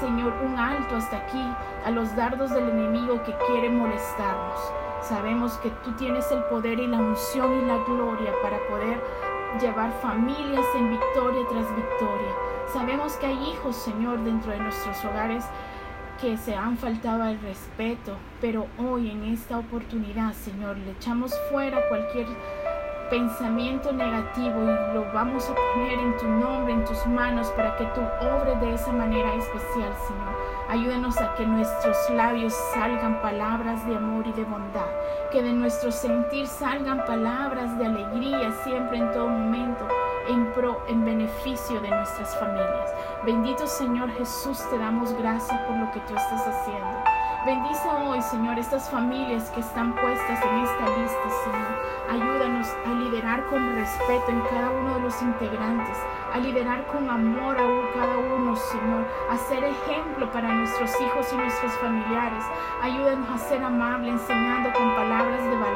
Señor, 0.00 0.32
un 0.44 0.58
alto 0.58 0.96
hasta 0.96 1.16
aquí 1.16 1.42
a 1.84 1.90
los 1.90 2.14
dardos 2.14 2.50
del 2.50 2.68
enemigo 2.68 3.22
que 3.24 3.34
quiere 3.46 3.70
molestarnos. 3.70 4.72
Sabemos 5.02 5.56
que 5.58 5.70
tú 5.82 5.92
tienes 5.92 6.30
el 6.30 6.42
poder 6.44 6.78
y 6.78 6.86
la 6.86 6.98
unción 6.98 7.62
y 7.62 7.66
la 7.66 7.78
gloria 7.84 8.32
para 8.42 8.58
poder 8.68 9.00
llevar 9.60 9.92
familias 10.00 10.66
en 10.76 10.90
victoria 10.90 11.42
tras 11.48 11.74
victoria. 11.74 12.34
Sabemos 12.72 13.14
que 13.14 13.26
hay 13.26 13.50
hijos, 13.50 13.76
Señor, 13.76 14.22
dentro 14.22 14.52
de 14.52 14.58
nuestros 14.58 15.04
hogares 15.04 15.44
que 16.20 16.36
se 16.36 16.54
han 16.54 16.76
faltado 16.76 17.22
al 17.22 17.40
respeto, 17.40 18.16
pero 18.40 18.66
hoy 18.78 19.10
en 19.10 19.24
esta 19.24 19.58
oportunidad, 19.58 20.32
Señor, 20.32 20.76
le 20.78 20.90
echamos 20.92 21.32
fuera 21.50 21.88
cualquier 21.88 22.26
pensamiento 23.10 23.92
negativo 23.92 24.62
y 24.62 24.94
lo 24.94 25.04
vamos 25.12 25.48
a 25.48 25.54
poner 25.54 25.98
en 25.98 26.16
tu 26.16 26.28
nombre, 26.28 26.72
en 26.72 26.84
tus 26.84 27.06
manos, 27.06 27.48
para 27.56 27.76
que 27.76 27.84
tú 27.86 28.00
obres 28.20 28.60
de 28.60 28.74
esa 28.74 28.92
manera 28.92 29.34
especial, 29.34 29.92
Señor. 30.06 30.38
Ayúdanos 30.68 31.18
a 31.18 31.34
que 31.34 31.46
nuestros 31.46 31.96
labios 32.10 32.52
salgan 32.74 33.20
palabras 33.22 33.86
de 33.86 33.96
amor 33.96 34.26
y 34.26 34.32
de 34.32 34.44
bondad, 34.44 34.86
que 35.32 35.42
de 35.42 35.52
nuestro 35.52 35.90
sentir 35.90 36.46
salgan 36.46 37.04
palabras 37.06 37.78
de 37.78 37.86
alegría 37.86 38.52
siempre 38.64 38.98
en 38.98 39.10
todo 39.12 39.28
momento, 39.28 39.88
en 40.28 40.52
pro, 40.52 40.82
en 40.88 41.04
beneficio 41.04 41.80
de 41.80 41.88
nuestras 41.88 42.36
familias. 42.38 42.94
Bendito 43.24 43.66
Señor 43.66 44.10
Jesús, 44.12 44.62
te 44.70 44.78
damos 44.78 45.12
gracias 45.14 45.58
por 45.62 45.76
lo 45.76 45.90
que 45.92 46.00
tú 46.00 46.14
estás 46.14 46.46
haciendo. 46.46 46.98
Bendice 47.46 47.88
hoy, 47.88 48.20
Señor, 48.20 48.58
estas 48.58 48.90
familias 48.90 49.48
que 49.50 49.60
están 49.60 49.94
puestas 49.94 50.42
en 50.42 50.58
esta 50.58 50.98
lista, 50.98 51.30
Señor. 51.44 51.78
Ayúdanos 52.10 52.66
a 52.84 52.94
liderar 52.94 53.46
con 53.46 53.76
respeto 53.76 54.24
en 54.28 54.40
cada 54.40 54.70
uno 54.70 54.94
de 54.94 55.00
los 55.02 55.22
integrantes, 55.22 55.96
a 56.34 56.38
liderar 56.38 56.84
con 56.88 57.08
amor 57.08 57.56
a 57.56 57.94
cada 57.94 58.18
uno, 58.18 58.56
Señor, 58.56 59.06
a 59.30 59.36
ser 59.36 59.62
ejemplo 59.62 60.28
para 60.32 60.52
nuestros 60.52 60.90
hijos 61.00 61.32
y 61.32 61.36
nuestros 61.36 61.72
familiares. 61.74 62.44
Ayúdanos 62.82 63.30
a 63.30 63.38
ser 63.38 63.62
amable, 63.62 64.10
enseñando 64.10 64.72
con 64.72 64.96
palabras 64.96 65.44
de 65.44 65.56
valor. 65.58 65.67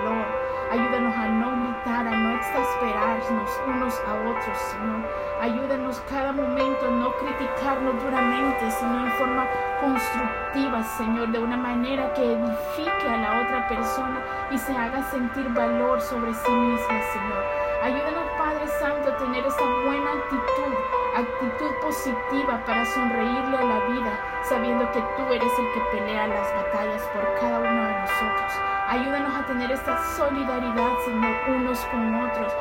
Señor, 10.83 11.29
de 11.29 11.39
una 11.39 11.57
manera 11.57 12.13
que 12.15 12.23
edifique 12.23 13.09
a 13.09 13.17
la 13.17 13.43
otra 13.43 13.69
persona 13.69 14.21
y 14.51 14.59
se 14.59 14.77
haga 14.77 15.03
sentir 15.11 15.49
valor 15.51 16.01
sobre 16.01 16.35
sí 16.35 16.51
misma, 16.51 17.01
Señor. 17.13 17.45
Ayúdanos, 17.83 18.31
Padre 18.37 18.67
Santo, 18.81 19.11
a 19.11 19.17
tener 19.17 19.47
esa 19.47 19.65
buena 19.85 20.11
actitud, 20.13 20.75
actitud 21.17 21.71
positiva 21.83 22.61
para 22.67 22.85
sonreírle 22.87 23.57
a 23.57 23.65
la 23.65 23.81
vida, 23.87 24.43
sabiendo 24.43 24.91
que 24.93 25.01
tú 25.17 25.33
eres 25.33 25.53
el 25.59 25.73
que 25.73 25.81
pelea 25.97 26.27
las 26.27 26.53
batallas 26.55 27.03
por 27.15 27.35
cada 27.41 27.59
uno 27.61 27.85
de 27.87 28.01
nosotros. 28.01 28.53
Ayúdanos 28.89 29.35
a 29.35 29.47
tener 29.47 29.71
esta 29.71 29.99
solidaridad, 30.17 30.93
Señor, 31.05 31.37
unos 31.49 31.79
con 31.87 32.15
otros, 32.15 32.53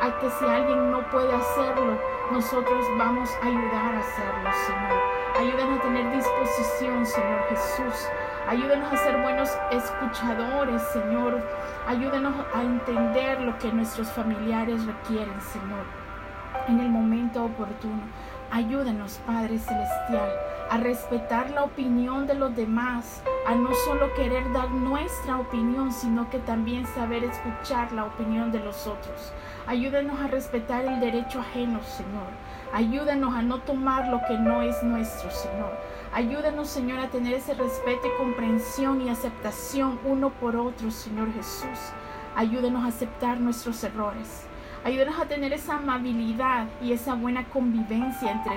a 0.00 0.18
que 0.18 0.30
si 0.30 0.44
alguien 0.44 0.90
no 0.90 1.08
puede 1.10 1.32
hacerlo, 1.32 1.98
nosotros 2.32 2.84
vamos 2.96 3.30
a 3.42 3.46
ayudar 3.46 3.94
a 3.94 3.98
hacerlo, 3.98 4.50
Señor. 4.66 5.18
Ayúdanos 5.38 5.78
a 5.78 5.82
tener 5.82 6.16
disposición, 6.16 7.06
Señor 7.06 7.40
Jesús. 7.48 8.08
Ayúdanos 8.48 8.92
a 8.92 8.96
ser 8.96 9.20
buenos 9.20 9.50
escuchadores, 9.70 10.82
Señor. 10.92 11.42
Ayúdanos 11.86 12.34
a 12.54 12.62
entender 12.62 13.40
lo 13.40 13.58
que 13.58 13.72
nuestros 13.72 14.08
familiares 14.08 14.86
requieren, 14.86 15.40
Señor, 15.40 15.84
en 16.68 16.80
el 16.80 16.88
momento 16.88 17.44
oportuno. 17.44 18.02
Ayúdanos, 18.50 19.20
Padre 19.26 19.58
Celestial, 19.58 20.30
a 20.70 20.78
respetar 20.78 21.50
la 21.50 21.64
opinión 21.64 22.26
de 22.26 22.34
los 22.34 22.54
demás, 22.56 23.22
a 23.48 23.54
no 23.54 23.74
solo 23.86 24.12
querer 24.12 24.52
dar 24.52 24.70
nuestra 24.70 25.38
opinión, 25.38 25.90
sino 25.90 26.28
que 26.28 26.38
también 26.38 26.86
saber 26.88 27.24
escuchar 27.24 27.90
la 27.92 28.04
opinión 28.04 28.52
de 28.52 28.60
los 28.60 28.86
otros. 28.86 29.32
Ayúdanos 29.66 30.20
a 30.20 30.26
respetar 30.26 30.84
el 30.84 31.00
derecho 31.00 31.40
ajeno, 31.40 31.82
Señor. 31.82 32.26
Ayúdanos 32.74 33.34
a 33.34 33.40
no 33.40 33.60
tomar 33.60 34.08
lo 34.08 34.20
que 34.28 34.36
no 34.36 34.60
es 34.60 34.82
nuestro, 34.82 35.30
Señor. 35.30 35.72
Ayúdanos, 36.12 36.68
Señor, 36.68 37.00
a 37.00 37.08
tener 37.08 37.32
ese 37.32 37.54
respeto 37.54 38.06
y 38.08 38.18
comprensión 38.18 39.00
y 39.00 39.08
aceptación 39.08 39.98
uno 40.04 40.28
por 40.28 40.54
otro, 40.54 40.90
Señor 40.90 41.32
Jesús. 41.32 41.78
Ayúdanos 42.36 42.84
a 42.84 42.88
aceptar 42.88 43.40
nuestros 43.40 43.82
errores. 43.82 44.46
Ayúdanos 44.84 45.18
a 45.18 45.24
tener 45.24 45.54
esa 45.54 45.76
amabilidad 45.76 46.66
y 46.82 46.92
esa 46.92 47.14
buena 47.14 47.44
convivencia 47.48 48.30
entre 48.30 48.52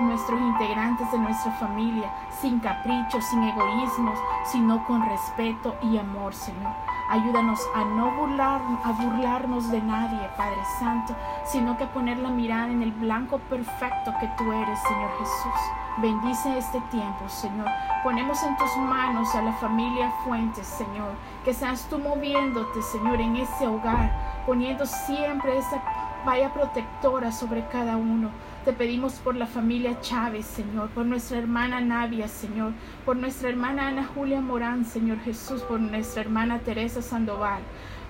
nuestros 0.00 0.40
integrantes 0.40 1.10
de 1.12 1.18
nuestra 1.18 1.52
familia, 1.52 2.10
sin 2.40 2.60
caprichos, 2.60 3.24
sin 3.24 3.42
egoísmos, 3.42 4.18
sino 4.44 4.84
con 4.86 5.04
respeto 5.08 5.76
y 5.82 5.98
amor, 5.98 6.34
Señor. 6.34 6.72
Ayúdanos 7.10 7.60
a 7.74 7.84
no 7.84 8.10
burlar, 8.10 8.60
a 8.84 8.92
burlarnos 8.92 9.70
de 9.70 9.80
nadie, 9.80 10.28
Padre 10.36 10.62
Santo, 10.78 11.14
sino 11.44 11.76
que 11.76 11.86
poner 11.86 12.18
la 12.18 12.28
mirada 12.28 12.68
en 12.68 12.82
el 12.82 12.92
blanco 12.92 13.38
perfecto 13.38 14.12
que 14.20 14.28
tú 14.36 14.52
eres, 14.52 14.78
Señor 14.80 15.10
Jesús. 15.18 15.60
Bendice 15.98 16.58
este 16.58 16.80
tiempo, 16.92 17.28
Señor. 17.28 17.66
Ponemos 18.04 18.40
en 18.44 18.56
tus 18.56 18.76
manos 18.76 19.34
a 19.34 19.42
la 19.42 19.52
familia 19.54 20.12
Fuentes, 20.24 20.66
Señor. 20.66 21.12
Que 21.44 21.52
seas 21.52 21.86
tú 21.88 21.98
moviéndote, 21.98 22.82
Señor, 22.82 23.20
en 23.20 23.36
ese 23.36 23.66
hogar, 23.66 24.44
poniendo 24.46 24.86
siempre 24.86 25.58
esa 25.58 25.80
vaya 26.24 26.52
protectora 26.52 27.32
sobre 27.32 27.66
cada 27.68 27.96
uno. 27.96 28.30
Te 28.64 28.72
pedimos 28.72 29.14
por 29.14 29.34
la 29.34 29.46
familia 29.46 30.00
Chávez, 30.00 30.44
Señor, 30.44 30.90
por 30.90 31.06
nuestra 31.06 31.38
hermana 31.38 31.80
Navia, 31.80 32.28
Señor, 32.28 32.72
por 33.04 33.16
nuestra 33.16 33.48
hermana 33.48 33.88
Ana 33.88 34.04
Julia 34.04 34.40
Morán, 34.40 34.84
Señor 34.84 35.20
Jesús, 35.20 35.62
por 35.62 35.80
nuestra 35.80 36.22
hermana 36.22 36.58
Teresa 36.58 37.00
Sandoval, 37.00 37.62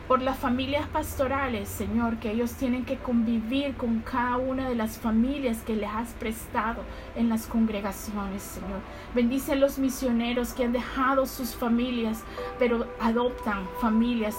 por 0.09 0.23
las 0.23 0.39
familias 0.39 0.89
pastorales, 0.89 1.69
Señor, 1.69 2.17
que 2.17 2.33
ellos 2.33 2.55
tienen 2.55 2.87
que 2.87 2.97
convivir 2.97 3.75
con 3.75 4.01
cada 4.01 4.39
una 4.39 4.67
de 4.67 4.75
las 4.75 4.99
familias 4.99 5.59
que 5.59 5.77
les 5.77 5.91
has 5.91 6.09
prestado 6.15 6.83
en 7.15 7.29
las 7.29 7.47
congregaciones, 7.47 8.43
Señor. 8.43 8.81
Bendice 9.15 9.53
a 9.53 9.57
los 9.57 9.79
misioneros 9.79 10.55
que 10.55 10.65
han 10.65 10.73
dejado 10.73 11.27
sus 11.27 11.55
familias, 11.55 12.25
pero 12.59 12.87
adoptan 12.99 13.69
familias 13.83 14.35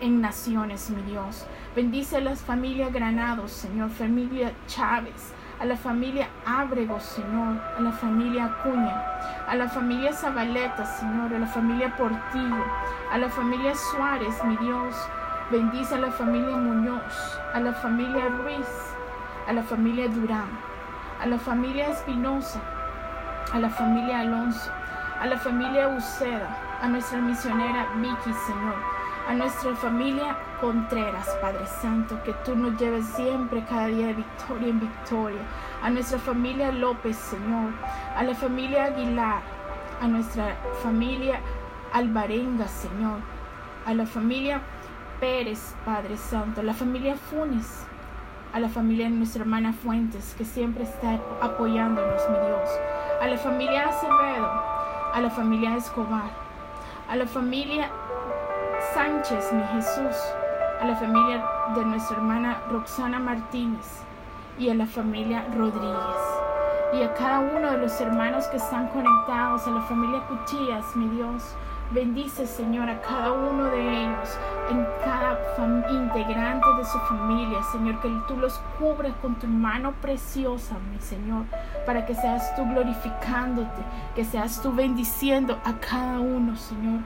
en, 0.00 0.20
naciones, 0.20 0.90
mi 0.90 1.02
Dios. 1.12 1.46
Bendice 1.74 2.18
a 2.18 2.20
las 2.20 2.42
familias 2.42 2.92
Granados, 2.92 3.50
Señor, 3.50 3.88
familia 3.88 4.52
Chávez, 4.66 5.32
a 5.58 5.64
la 5.64 5.74
familia 5.74 6.28
Ábrego, 6.44 7.00
Señor, 7.00 7.62
a 7.78 7.80
la 7.80 7.92
familia 7.92 8.44
Acuña, 8.44 9.02
a 9.48 9.54
la 9.54 9.70
familia 9.70 10.12
Zabaleta, 10.12 10.84
Señor, 10.84 11.32
a 11.32 11.38
la 11.38 11.46
familia 11.46 11.96
Portillo, 11.96 12.62
a 13.10 13.16
la 13.16 13.30
familia 13.30 13.74
Suárez, 13.74 14.34
mi 14.44 14.58
Dios. 14.58 14.94
Bendice 15.50 15.94
a 15.94 15.98
la 15.98 16.12
familia 16.12 16.54
Muñoz, 16.58 17.40
a 17.54 17.60
la 17.60 17.72
familia 17.72 18.28
Ruiz, 18.28 18.68
a 19.48 19.54
la 19.54 19.62
familia 19.62 20.08
Durán, 20.08 20.50
a 21.22 21.26
la 21.26 21.38
familia 21.38 21.88
Espinosa, 21.88 22.60
a 23.50 23.58
la 23.58 23.70
familia 23.70 24.20
Alonso, 24.20 24.70
a 25.18 25.26
la 25.26 25.38
familia 25.38 25.88
Uceda, 25.88 26.54
a 26.82 26.88
nuestra 26.88 27.18
misionera 27.18 27.86
Vicky, 27.96 28.32
Señor, 28.46 28.91
a 29.28 29.34
nuestra 29.34 29.74
familia 29.76 30.36
Contreras, 30.60 31.28
Padre 31.40 31.66
Santo, 31.80 32.22
que 32.24 32.32
tú 32.44 32.56
nos 32.56 32.78
lleves 32.80 33.06
siempre 33.06 33.64
cada 33.68 33.86
día 33.86 34.08
de 34.08 34.14
victoria 34.14 34.68
en 34.68 34.80
victoria, 34.80 35.40
a 35.82 35.90
nuestra 35.90 36.18
familia 36.18 36.72
López, 36.72 37.16
Señor, 37.16 37.72
a 38.16 38.22
la 38.22 38.34
familia 38.34 38.84
Aguilar, 38.84 39.42
a 40.00 40.08
nuestra 40.08 40.56
familia 40.82 41.40
Alvarenga, 41.92 42.66
Señor, 42.68 43.20
a 43.86 43.94
la 43.94 44.06
familia 44.06 44.60
Pérez, 45.20 45.74
Padre 45.84 46.16
Santo, 46.16 46.60
a 46.60 46.64
la 46.64 46.74
familia 46.74 47.16
Funes, 47.16 47.86
a 48.52 48.60
la 48.60 48.68
familia 48.68 49.06
de 49.06 49.16
nuestra 49.16 49.42
hermana 49.42 49.72
Fuentes, 49.72 50.34
que 50.36 50.44
siempre 50.44 50.84
está 50.84 51.18
apoyándonos, 51.40 52.22
mi 52.28 52.38
Dios, 52.46 52.68
a 53.20 53.26
la 53.26 53.38
familia 53.38 53.88
Acevedo, 53.88 54.50
a 55.14 55.20
la 55.20 55.30
familia 55.30 55.76
Escobar, 55.76 56.30
a 57.08 57.16
la 57.16 57.26
familia 57.26 57.90
Sánchez, 58.94 59.52
mi 59.54 59.62
Jesús, 59.68 60.16
a 60.80 60.84
la 60.84 60.94
familia 60.96 61.42
de 61.74 61.82
nuestra 61.82 62.18
hermana 62.18 62.60
Roxana 62.68 63.18
Martínez 63.18 63.86
y 64.58 64.68
a 64.68 64.74
la 64.74 64.84
familia 64.84 65.46
Rodríguez. 65.56 66.22
Y 66.92 67.02
a 67.02 67.14
cada 67.14 67.40
uno 67.40 67.70
de 67.70 67.78
los 67.78 67.98
hermanos 68.02 68.46
que 68.48 68.58
están 68.58 68.88
conectados, 68.88 69.66
a 69.66 69.70
la 69.70 69.80
familia 69.82 70.20
Cuchillas, 70.28 70.84
mi 70.94 71.08
Dios, 71.08 71.42
bendice 71.92 72.46
Señor 72.46 72.90
a 72.90 73.00
cada 73.00 73.32
uno 73.32 73.64
de 73.64 74.02
ellos, 74.02 74.38
en 74.70 74.86
cada 75.02 75.38
integrante 75.90 76.66
de 76.76 76.84
su 76.84 76.98
familia, 77.00 77.62
Señor, 77.72 77.98
que 78.02 78.10
tú 78.28 78.36
los 78.36 78.60
cubras 78.78 79.14
con 79.22 79.36
tu 79.36 79.46
mano 79.46 79.92
preciosa, 80.02 80.76
mi 80.92 81.00
Señor, 81.00 81.44
para 81.86 82.04
que 82.04 82.14
seas 82.14 82.54
tú 82.56 82.64
glorificándote, 82.66 83.82
que 84.14 84.24
seas 84.26 84.60
tú 84.60 84.70
bendiciendo 84.74 85.58
a 85.64 85.72
cada 85.80 86.20
uno, 86.20 86.56
Señor 86.56 87.00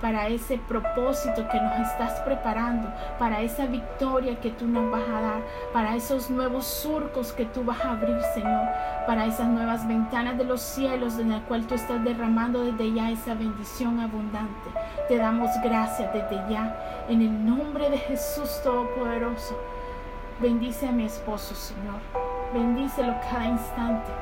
para 0.00 0.28
ese 0.28 0.58
propósito 0.58 1.46
que 1.48 1.60
nos 1.60 1.88
estás 1.88 2.20
preparando, 2.20 2.88
para 3.18 3.40
esa 3.40 3.66
victoria 3.66 4.40
que 4.40 4.50
tú 4.50 4.66
nos 4.66 4.90
vas 4.90 5.08
a 5.08 5.20
dar, 5.20 5.42
para 5.72 5.96
esos 5.96 6.30
nuevos 6.30 6.66
surcos 6.66 7.32
que 7.32 7.44
tú 7.46 7.64
vas 7.64 7.84
a 7.84 7.92
abrir, 7.92 8.20
Señor, 8.34 8.68
para 9.06 9.26
esas 9.26 9.48
nuevas 9.48 9.86
ventanas 9.88 10.38
de 10.38 10.44
los 10.44 10.60
cielos 10.60 11.18
en 11.18 11.30
la 11.30 11.40
cual 11.40 11.66
tú 11.66 11.74
estás 11.74 12.02
derramando 12.04 12.64
desde 12.64 12.92
ya 12.92 13.10
esa 13.10 13.34
bendición 13.34 14.00
abundante. 14.00 14.70
Te 15.08 15.16
damos 15.16 15.50
gracias 15.62 16.12
desde 16.12 16.36
ya, 16.48 17.04
en 17.08 17.22
el 17.22 17.46
nombre 17.46 17.90
de 17.90 17.98
Jesús 17.98 18.60
Todopoderoso. 18.62 19.58
Bendice 20.40 20.86
a 20.86 20.92
mi 20.92 21.04
esposo, 21.04 21.54
Señor. 21.54 22.00
Bendícelo 22.54 23.14
cada 23.30 23.46
instante. 23.46 24.12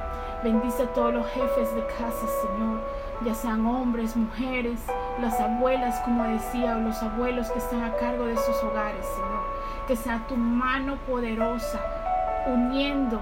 Bendice 0.43 0.85
a 0.85 0.87
todos 0.95 1.13
los 1.13 1.27
jefes 1.29 1.75
de 1.75 1.83
casa, 1.87 2.27
Señor 2.43 3.06
ya 3.25 3.35
sean 3.35 3.67
hombres, 3.67 4.17
mujeres, 4.17 4.81
las 5.21 5.41
abuelas, 5.41 5.99
como 6.01 6.25
decía, 6.25 6.77
o 6.77 6.81
los 6.81 7.03
abuelos 7.03 7.51
que 7.51 7.59
están 7.59 7.83
a 7.83 7.95
cargo 7.97 8.27
de 8.27 8.37
sus 8.37 8.63
hogares, 8.63 9.05
Señor. 9.07 9.45
Que 9.87 9.97
sea 9.97 10.27
tu 10.29 10.37
mano 10.37 10.97
poderosa 11.07 11.81
uniendo 12.47 13.21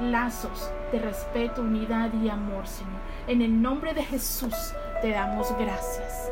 lazos 0.00 0.70
de 0.90 0.98
respeto, 0.98 1.62
unidad 1.62 2.12
y 2.12 2.28
amor, 2.28 2.66
Señor. 2.66 3.00
En 3.26 3.42
el 3.42 3.62
nombre 3.62 3.94
de 3.94 4.02
Jesús 4.02 4.54
te 5.00 5.10
damos 5.10 5.56
gracias. 5.58 6.30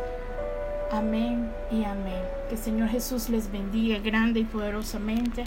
Amén 0.93 1.53
y 1.71 1.85
amén. 1.85 2.25
Que 2.49 2.57
Señor 2.57 2.89
Jesús 2.89 3.29
les 3.29 3.51
bendiga 3.51 3.99
grande 4.01 4.41
y 4.41 4.45
poderosamente. 4.45 5.45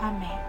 Amén. 0.00 0.45